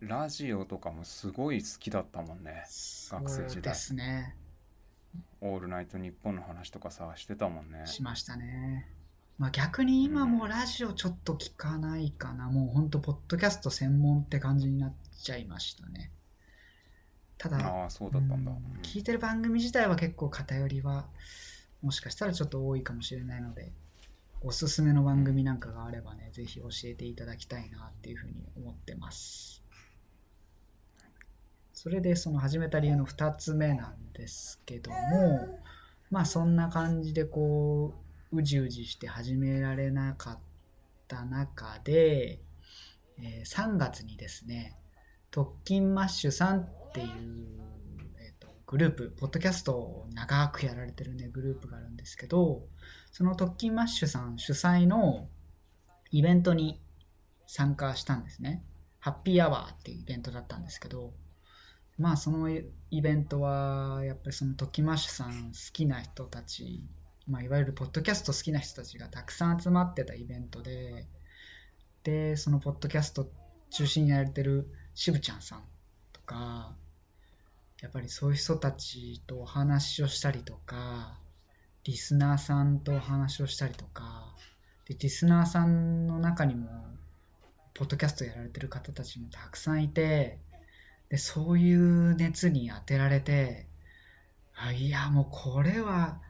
[0.00, 4.36] ラジオとかもすごい好きだったもんね学生時代そうですね。
[5.40, 8.88] 「オールナイトニッポン」の話とかさしてたもんねしましたね。
[9.38, 12.50] まあ逆に今もうラジオちょっと聞かないかな。
[12.50, 14.92] もうほんとポッドキャスト専門って感じになっ
[15.22, 16.10] ちゃいましたね。
[17.38, 21.06] ただ、ああそうだったんだ、ううん聞いてる番組自体は結構偏りは
[21.80, 23.72] もしかしたらちょっと多いかもしれないので、
[24.44, 29.62] おすすめの番組なんかがあればね、ぜひ教えていただきたいなっていうふうに思ってます。
[31.72, 35.60] それでその始めた理由の2つ目なんですけども、
[36.10, 37.94] まあそんな感じでこ
[38.32, 40.38] う、うじうじして始められなかっ
[41.06, 42.40] た中で、
[43.18, 44.76] えー3月にですね、
[45.30, 47.08] 特勤マッシュさんっていう、
[48.18, 52.66] えーとグループ、ポッドキャストを長くやられてるね、グループがあるんですけど、
[53.12, 55.28] その特勤マッシュさん主催の
[56.10, 56.80] イベントに
[57.46, 58.64] 参加したんですね。
[59.00, 61.12] ハッピーアワーっていうイベントだったんですけど、
[61.98, 66.82] まあそのイベントはやっぱりその特勤マッシュさん好きな人たち、
[67.26, 71.06] まあ、いわゆるポッドキャスト好きな人たちがたくさん集まってたイベントで、
[72.04, 73.30] で、そのポッドキャスト
[73.70, 75.62] 中心にやられてるしぶちゃんさん
[76.12, 76.74] とか、
[77.82, 81.18] やっぱりそういう人たちとお話をしたりとか、
[81.84, 84.34] リスナーさんとお話をしたりとか、
[84.86, 86.68] でリスナーさんの中にも、
[87.74, 90.38] ポッドキャストやられてる方たちもたくさんいて、
[91.08, 93.66] で、そういう熱に当てられて、
[94.54, 96.20] あいや、もうこれは、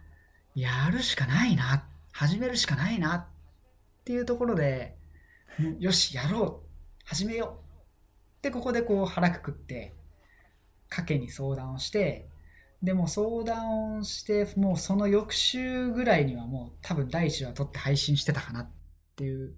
[0.55, 3.25] やるしかないな、始めるしかないなっ
[4.05, 4.97] ていうところで、
[5.79, 6.69] よし、やろう、
[7.05, 7.59] 始めよ
[8.41, 8.43] う。
[8.43, 9.93] で、ここでこう腹くくって、
[10.89, 12.29] かけに相談をして、
[12.83, 18.71] でも相談をして、もうその翌週ぐらいにはもう多分第一話撮って配信してたかなっ
[19.15, 19.55] ていう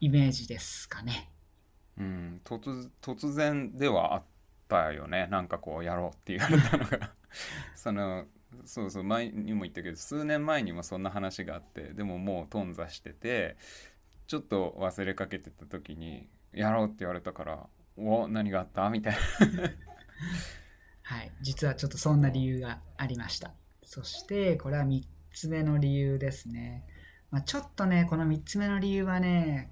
[0.00, 1.30] イメージですかね。
[1.98, 4.22] うん、突突然ではあっ
[4.68, 5.28] たよね。
[5.30, 7.12] なんかこうやろうって言われたのが。
[7.76, 8.24] その
[8.64, 13.56] そうそう前にも言ったけど数年前にもそんな話があってでももう頓挫してて
[14.26, 18.88] ちょっと忘れかけてた時にやろうって言われたからお何があった？
[18.90, 19.18] みたいな。
[21.12, 23.52] はい、実はちょっとそんな理由がありました。
[23.82, 25.02] そして、これは3
[25.34, 26.86] つ目の理由ですね。
[27.30, 29.70] まあ、ちょっとね、この3つ目の理由はね、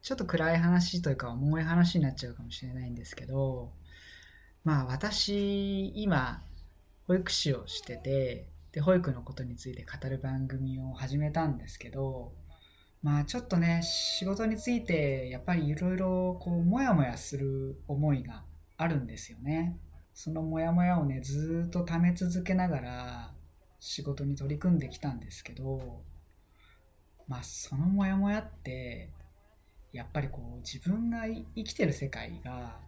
[0.00, 3.72] ちょっと暗い話というか重い話になっちゃうかもしれないんですけど、
[4.64, 6.42] まあ私、今、
[7.06, 12.32] 保育士をしてて、で、保育のことについて語る番組を始めたんですけど、
[13.02, 18.44] まあちょっとね、仕事についてやっぱりいろいろこう、もやもやする思いが
[18.78, 19.76] あるんですよね。
[20.14, 23.34] そのモヤモヤをね、ずっと溜め続けながら
[23.80, 26.02] 仕事に取り組んできたんですけど、
[27.26, 29.10] まあそのモヤモヤって、
[29.92, 32.78] やっぱりこう自分が生きてる世界が、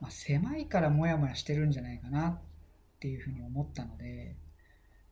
[0.00, 2.40] まあ、狭いからモヤモヤしてるんじゃないかなっ
[2.98, 4.36] ていうふうに思ったので、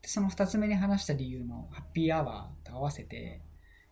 [0.02, 3.42] でその二つ目に話した理由のハッピーアワーと合わせて、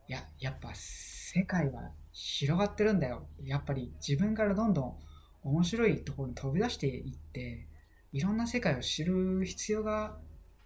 [0.08, 3.26] いや、やっぱ世界は広がってるんだよ。
[3.44, 4.98] やっぱり自分からどんどん
[5.42, 7.66] 面白いところに飛び出していって
[8.12, 10.16] いろんな世界を知る必要が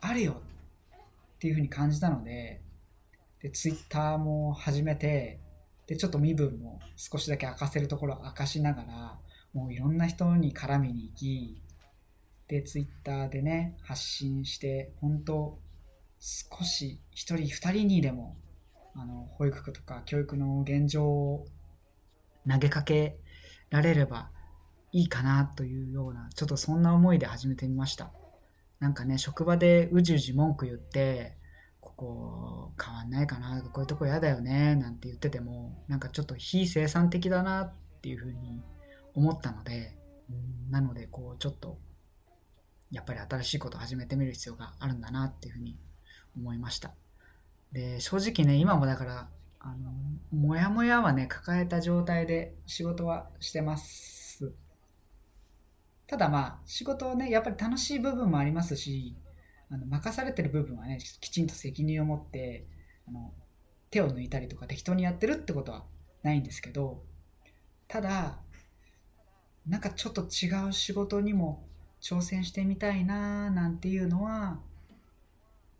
[0.01, 0.43] あるよ
[1.37, 2.61] っていうふうに感じたので
[3.43, 5.41] でツイッターも始めて
[5.87, 9.19] でちょっと身分も少しだけ明かせるところを明かしながら
[9.53, 11.63] もういろんな人に絡みに行き
[12.53, 15.59] で、ツイッターでね、発信して、本当
[16.21, 18.37] 少し一人二人にでも、
[18.95, 21.47] あの、保育とか教育の現状を
[22.47, 23.17] 投げかけ
[23.71, 24.31] られれば
[24.93, 28.13] いいかなというような、ちょっとそんな思いで始めてみました。
[28.79, 31.39] なんかね、職場でうじうじ文句言って、
[31.81, 38.63] ここ変わんないかな、こういうとこ嫌だよね、なんて言ってても、なんかちょっと非生産的だなっていうふうに
[39.15, 39.97] 思ったので、
[40.71, 41.79] なので、こう、ちょっと、
[42.91, 45.79] やっぱり新しいことを始めてみる必要があるんだなっていうふうに
[46.37, 46.93] 思いました。
[47.73, 49.29] で、正直ね、今もだから、
[49.61, 49.93] あの、
[50.33, 54.22] もやもやはね、抱えた状態で仕事はしてます。
[56.13, 59.17] ただまあ、仕事をね、やっぱり楽しい部分もありますし、
[59.71, 62.67] あの任されてる部分はね、きちんと責任を持って、
[63.09, 63.33] あの
[63.89, 65.87] 手を抜いたりとか適当にやってるってことは
[66.23, 67.03] ないんですけど、
[67.89, 68.41] ただ、
[69.67, 71.67] なんかちょっと違う仕事にも
[72.03, 74.61] 挑戦してみたいななんていうのは、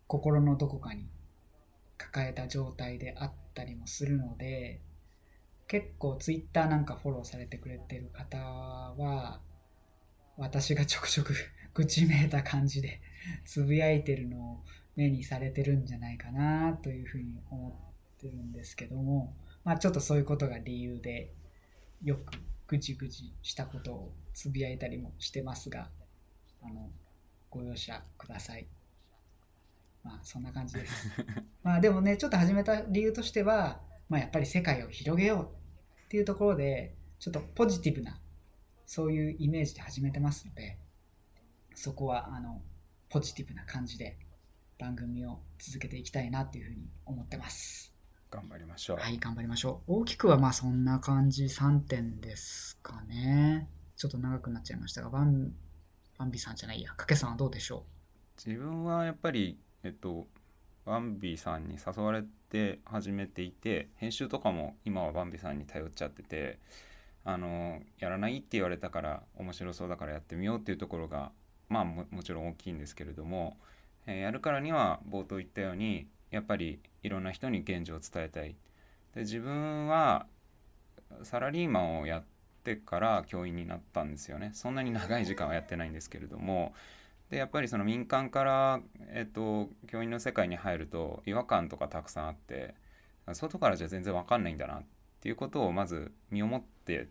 [0.07, 1.07] 心のどこかに
[1.99, 4.81] 抱えた状態であったりもするので、
[5.67, 9.39] 結構ツイッターなんかフォローされてくれてる方は、
[10.37, 11.33] 私がちょくちょく
[11.73, 13.01] 愚痴めいた感じで
[13.45, 14.63] つぶやいてるのを
[14.95, 17.69] 目にされてるんじゃないかなというふうに思
[18.17, 21.33] ってるんですけども、まあちょっとそういうことが理由で
[22.03, 22.33] よく
[22.67, 25.89] ぐちぐちしたことをつぶやいたりもしてますが、
[26.61, 26.91] あの、
[27.49, 28.67] ご容赦ください。
[30.03, 31.09] まあそんな感じです。
[31.63, 38.19] まあでもね、ちょっと始めた理由としては、まあやっぱり世界を広げようっていうところで、ちょっとポジティブな、
[38.93, 40.77] そういうイメージで始めてますので、
[41.73, 42.61] そこはあの、
[43.09, 44.19] ポジティブな感じで
[44.77, 47.91] 番組を続けていきたいなっていうふうに思ってます。
[48.29, 48.97] 頑張りましょう。
[48.97, 50.01] はい、頑張りましょう。
[50.01, 53.67] 大きくはまあそんな感じ3点ですかね。
[53.95, 55.55] ちょっと長くなっちゃいましたが、バン、
[56.19, 57.87] バンビさんじゃないや、かけさんはどうでしょ
[58.45, 60.27] 自分はやっぱりえっと
[60.85, 66.59] バンビさんに誘われて始めていて編集とかも今はバンビさんに頼っちゃってて
[67.25, 71.31] あのやらないって言われたから面白そうだからやってみようっていうところが
[71.69, 73.57] まあもちろん大きいんですけれども、
[74.05, 78.55] えーやるからには冒頭言ったようにやっぱりいろんな人に現状を伝えたい。
[79.15, 80.25] で自分は
[81.21, 82.23] サラリーマンをやっ
[82.63, 84.51] てから教員になったんですよね。
[84.53, 86.73] そんなに長い時間はやってないんですけれども
[87.29, 92.75] でやっぱりその民間から、えっと、教員の世界に入ると違和感とかたくさんあって
[93.33, 94.83] 外からじゃ全然わかんないんだなっ
[95.21, 97.07] ていうことをまず身をもって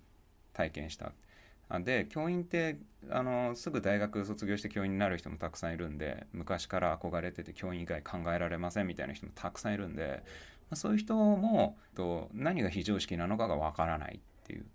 [0.52, 1.12] 体験した。
[1.80, 2.78] で教員って
[3.10, 10.22] あのすぐ大学卒業して教員になる人もたくさんいるんで昔から憧れてて教員以外考えられませんみたいな人もたくさんいるんで、
[10.68, 14.66] ま、そういう人もと何が非常識なのかがわからないっていう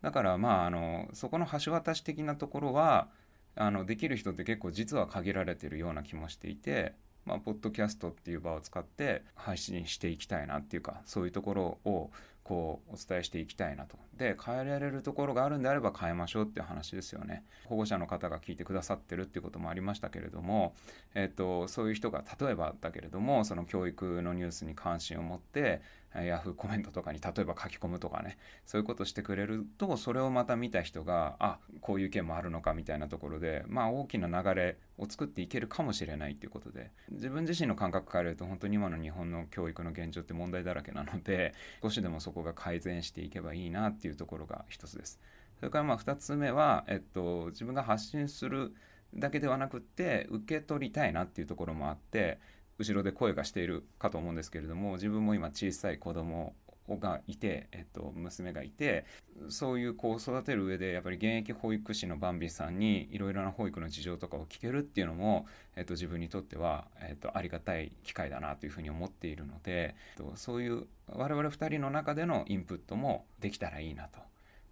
[0.00, 3.08] だからまああのそこの橋渡し的なところは
[3.54, 6.94] あのできる人って結構実は限られてるような気もしていて、
[7.26, 12.10] まあ、ポッドキャストっていう場を使って配信していきたいなっていうかそういうところを
[12.48, 13.98] こうお伝えしていきたいなと。
[14.16, 17.44] で変えられるところがあるんであれば変えましょうっていう話ですよね。
[17.66, 20.74] 保護者の方が聞いてくださってるっていうこともありましたけれども、
[21.14, 25.82] えっと、そういう人が例えばだけれどもその教育のニュースに関心を持って
[26.14, 45.20] ヤフーコメントとかに例えば書き込むとかねそういうことしてくれるとそれをまた見た人があこういう意見もあるのかみたいなところでまあ大きな流れを作っていけるかもしれないっていうことで自分自身の感覚から言うと本当に今の日本の教育の現状って問題だらけなので 少しでもそこが改善していけばいいなっていうところが一つです。
[45.58, 48.74] それからまあ2つ目は、えっと、自分が発信する
[49.14, 52.38] だけではなくって受け取りたいなっていうところもあって
[52.78, 56.54] 後ろで声がしているかと思うんですけれども自分も今小さい子供
[56.96, 59.04] がいて、えっと、娘がいて
[59.48, 74.20] そういう子を育てる上でやっぱり現役保育士のバンビさんにいろいろな保育の事情とかを聞けるっていうのも、えっと、自分にとっては、えっと、ありがたい機会だなというふうに思っているので、えっと、そういう我々2人の中でのインプットもできたらいいなと。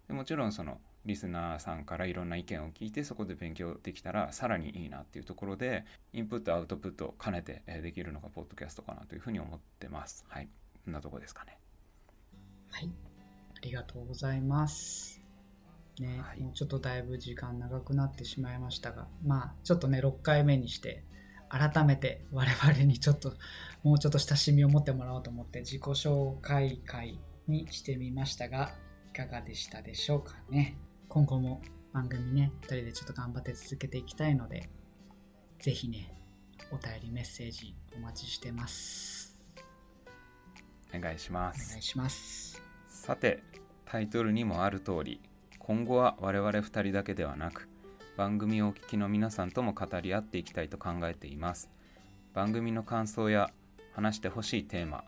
[0.07, 10.25] でもちろんそのリスナーさんからいろんな意見を聞いてそこで勉強できたらさらにいいなっていうところでインプットアウトプットを兼ねてできるのがポッドキャストかなというふうに思ってます。
[10.27, 10.49] はい。
[10.83, 11.57] こんなとこですかね。
[12.71, 12.91] はい。
[13.55, 15.21] ありがとうございます。
[15.99, 16.41] ね、はい。
[16.41, 21.03] もうちょっとだいぶ時間長くなってしまいましたがまあちょっとね6回目にして
[21.49, 23.33] 改めて我々にちょっと
[23.83, 28.75] もうちょっと親しみを持ってもらおうと思って自己紹介会にしてみましたが
[29.09, 30.77] いかがでしたでしょうかね
[31.09, 31.61] 今後も
[31.93, 34.69] 番組ね2人でちょっと頑張って続けていきたいので
[35.59, 36.13] ぜひね
[36.71, 39.39] お便りメッセージお待ちしてます。
[40.93, 42.61] お願いしまおす願いします。
[42.87, 43.41] さて
[43.85, 45.21] タイトルにもある通り
[45.59, 47.67] 今後は我々2人だけではなく
[48.17, 51.69] 番組をお聞きの皆さんとも語り合っていきたいと考えています。
[52.33, 53.49] 番組の感想や
[53.93, 55.03] 話してほしいテーマ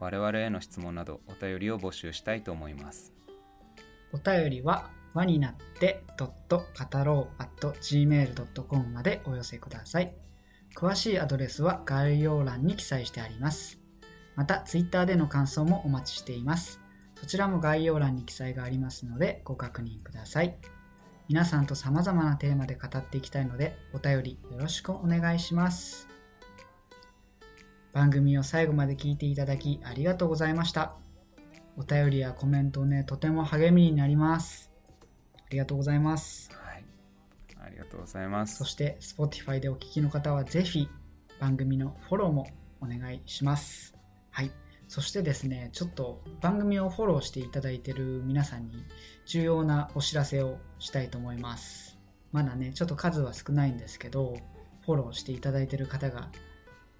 [0.00, 3.12] 我々への質問などお便りを募集したいと思います。
[4.12, 10.14] お便りは輪になって語ろう gmail.com までお寄せください。
[10.74, 13.78] 詳しいアドレスは概要欄に記載してあります。
[14.34, 16.80] また Twitter での感想もお待ちしています。
[17.20, 20.56] そちらも概要欄に記載がありますのでご確認ください。
[21.28, 26.08] 皆さんと様々なテーマで語っていきたいのでお便りよろしくお願いします。
[27.92, 30.96] 番組を最後まで聞いていただきありがとうございました。
[31.76, 34.73] お便りやコメントねとても励みになります。
[35.50, 36.50] りがとうございます。
[36.52, 36.84] はい。
[37.60, 38.56] ありがとうございます。
[38.56, 40.88] そして Spotify でお聞きの方はぜひ
[41.40, 42.46] 番組のフォローも
[42.80, 43.94] お願いします。
[44.30, 44.50] はい。
[44.88, 48.84] そしてですね、ちょっと番組をフォローしていただいている皆さんに
[49.26, 51.98] 重要なお知らせをしたいと思います。
[52.32, 54.36] まだね、ちょっと数は少ないんですけど、
[54.84, 56.30] フォローしていただいている方が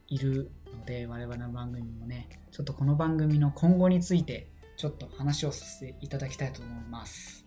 [0.09, 7.44] いるので、我々の番組もね、ちょっとこの番組の今後についてちょっと話をさせていただきたいと思います。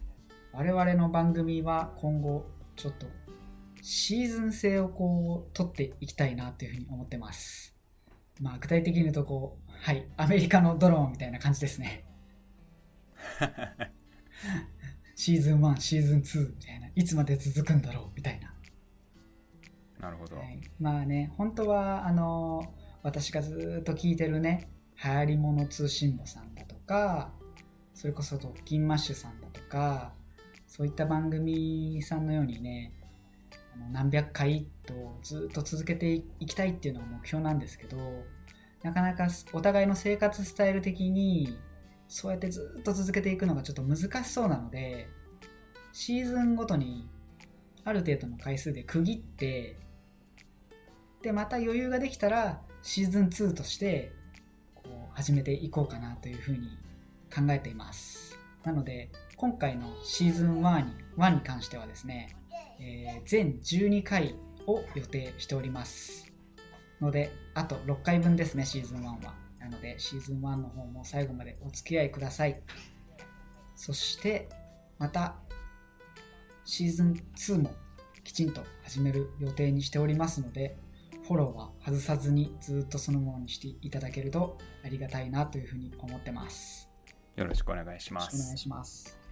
[0.53, 2.45] 我々の番組は今後
[2.75, 3.07] ちょっと
[3.81, 7.75] シーズン制をこう取っていきたいなというふうに思ってます。
[8.41, 12.03] まあ具体的に言うとこうはい、アメリカのドローンみたいな感じですね。
[15.15, 18.53] シーズン1、シーズン2みたいな、いつまで続くんだろうみたいな。
[19.99, 20.35] なるほど。
[20.37, 24.69] はい、まあね、本当は、あの、私がずっと聞いてるね、
[25.03, 27.33] 流行り物通信簿さんだとか、
[27.93, 30.13] それこそドッキンマッシュさんだとか、
[30.77, 32.93] そういった番組さんのようにね、
[33.73, 37.97] あの何百回とずっと続けていきたいっていうのが目標なんですけど、
[38.83, 41.57] なかなかお互いの生活スタイル的に
[42.07, 45.09] そうやってずっと続けていくのがちょっと難しそうなので
[45.91, 47.09] シーズンごとに
[47.83, 49.77] ある程度の回数で区切って
[51.21, 54.13] でまた余裕ができたらシーズン2として
[54.75, 56.77] こう始めていこうかなというふうに
[57.33, 58.37] 考えています。
[58.63, 62.35] なので今回のシーズン1に ,1 に関してはですね、
[62.79, 64.33] えー、全12回
[64.65, 66.33] を予定しております
[66.99, 69.35] ので、あと6回分ですね、シーズン1は。
[69.59, 72.59] なので、シーズン1の方も最後までお付き合いください。
[73.75, 74.49] そして、
[74.97, 75.35] また、
[76.65, 77.69] シーズン2も
[78.23, 80.79] きちんと始める予定にしておりますので、
[81.27, 86.89] フォローは外さずにずっとそのままにしていただけるとありがたいなというふうに思ってます。
[87.35, 88.35] よろしくお願いします。
[88.35, 89.26] お願いします。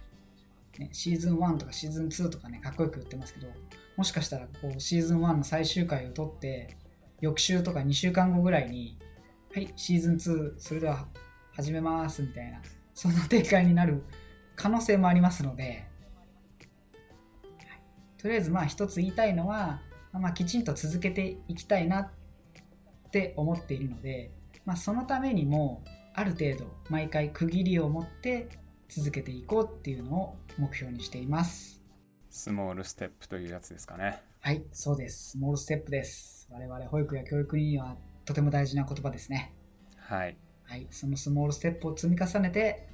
[0.80, 3.48] ね、シーズン1とかシーズン2とかね、かっこよく言ってますけど、
[3.96, 6.76] もしかしたらこうシーズン1の最終回を撮って、
[7.20, 8.98] 翌週とか2週間後ぐらいに、
[9.54, 11.06] はい、シーズン2、それでは
[11.52, 12.60] 始めますみたいな、
[12.94, 14.02] その展開になる
[14.54, 15.86] 可能性もありますので、
[18.18, 19.80] とりあえずまあ一つ言いたいのは、
[20.12, 22.10] まあ、きちんと続けていきたいなっ
[23.10, 24.30] て思っているので、
[24.64, 28.48] まあ、そのためにもある程度毎回区切りを持って
[28.88, 31.82] 続けていこうっていうのを目標にしています。
[32.30, 34.22] スモールステップというやつですかね。
[34.40, 35.30] はい、そうです。
[35.30, 36.48] スモールステップです。
[36.50, 39.54] 我々保育や教育にはとても大事な言葉ですね。
[39.96, 40.36] はい。
[40.64, 42.88] はい、そのスモールステップを積み重ねて、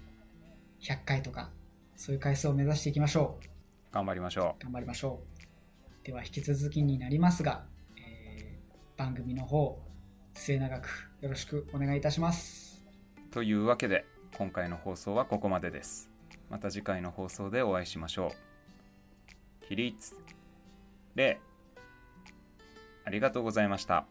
[0.80, 1.50] 100回とか、
[1.96, 3.94] そういう回数を目指していきましょう。
[3.94, 4.62] 頑張りましょう。
[4.62, 5.22] 頑張りましょ
[6.02, 6.06] う。
[6.06, 7.64] では、引き続きになりますが、
[7.96, 9.80] えー、番組の方、
[10.34, 12.84] 末永くよろしくお願いいたします。
[13.30, 14.04] というわけで、
[14.36, 16.10] 今回の放送はここまでです。
[16.50, 18.32] また次回の放送でお会いしましょ
[19.62, 19.66] う。
[19.66, 20.16] 起立。
[21.14, 21.40] で、
[23.04, 23.96] ありがとうございました。
[23.96, 24.06] あ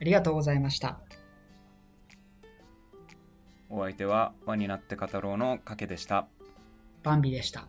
[0.00, 1.00] りがとうございました。
[3.68, 6.26] お相手は輪になって語ろうのかけでした。
[7.02, 7.68] バンビでした。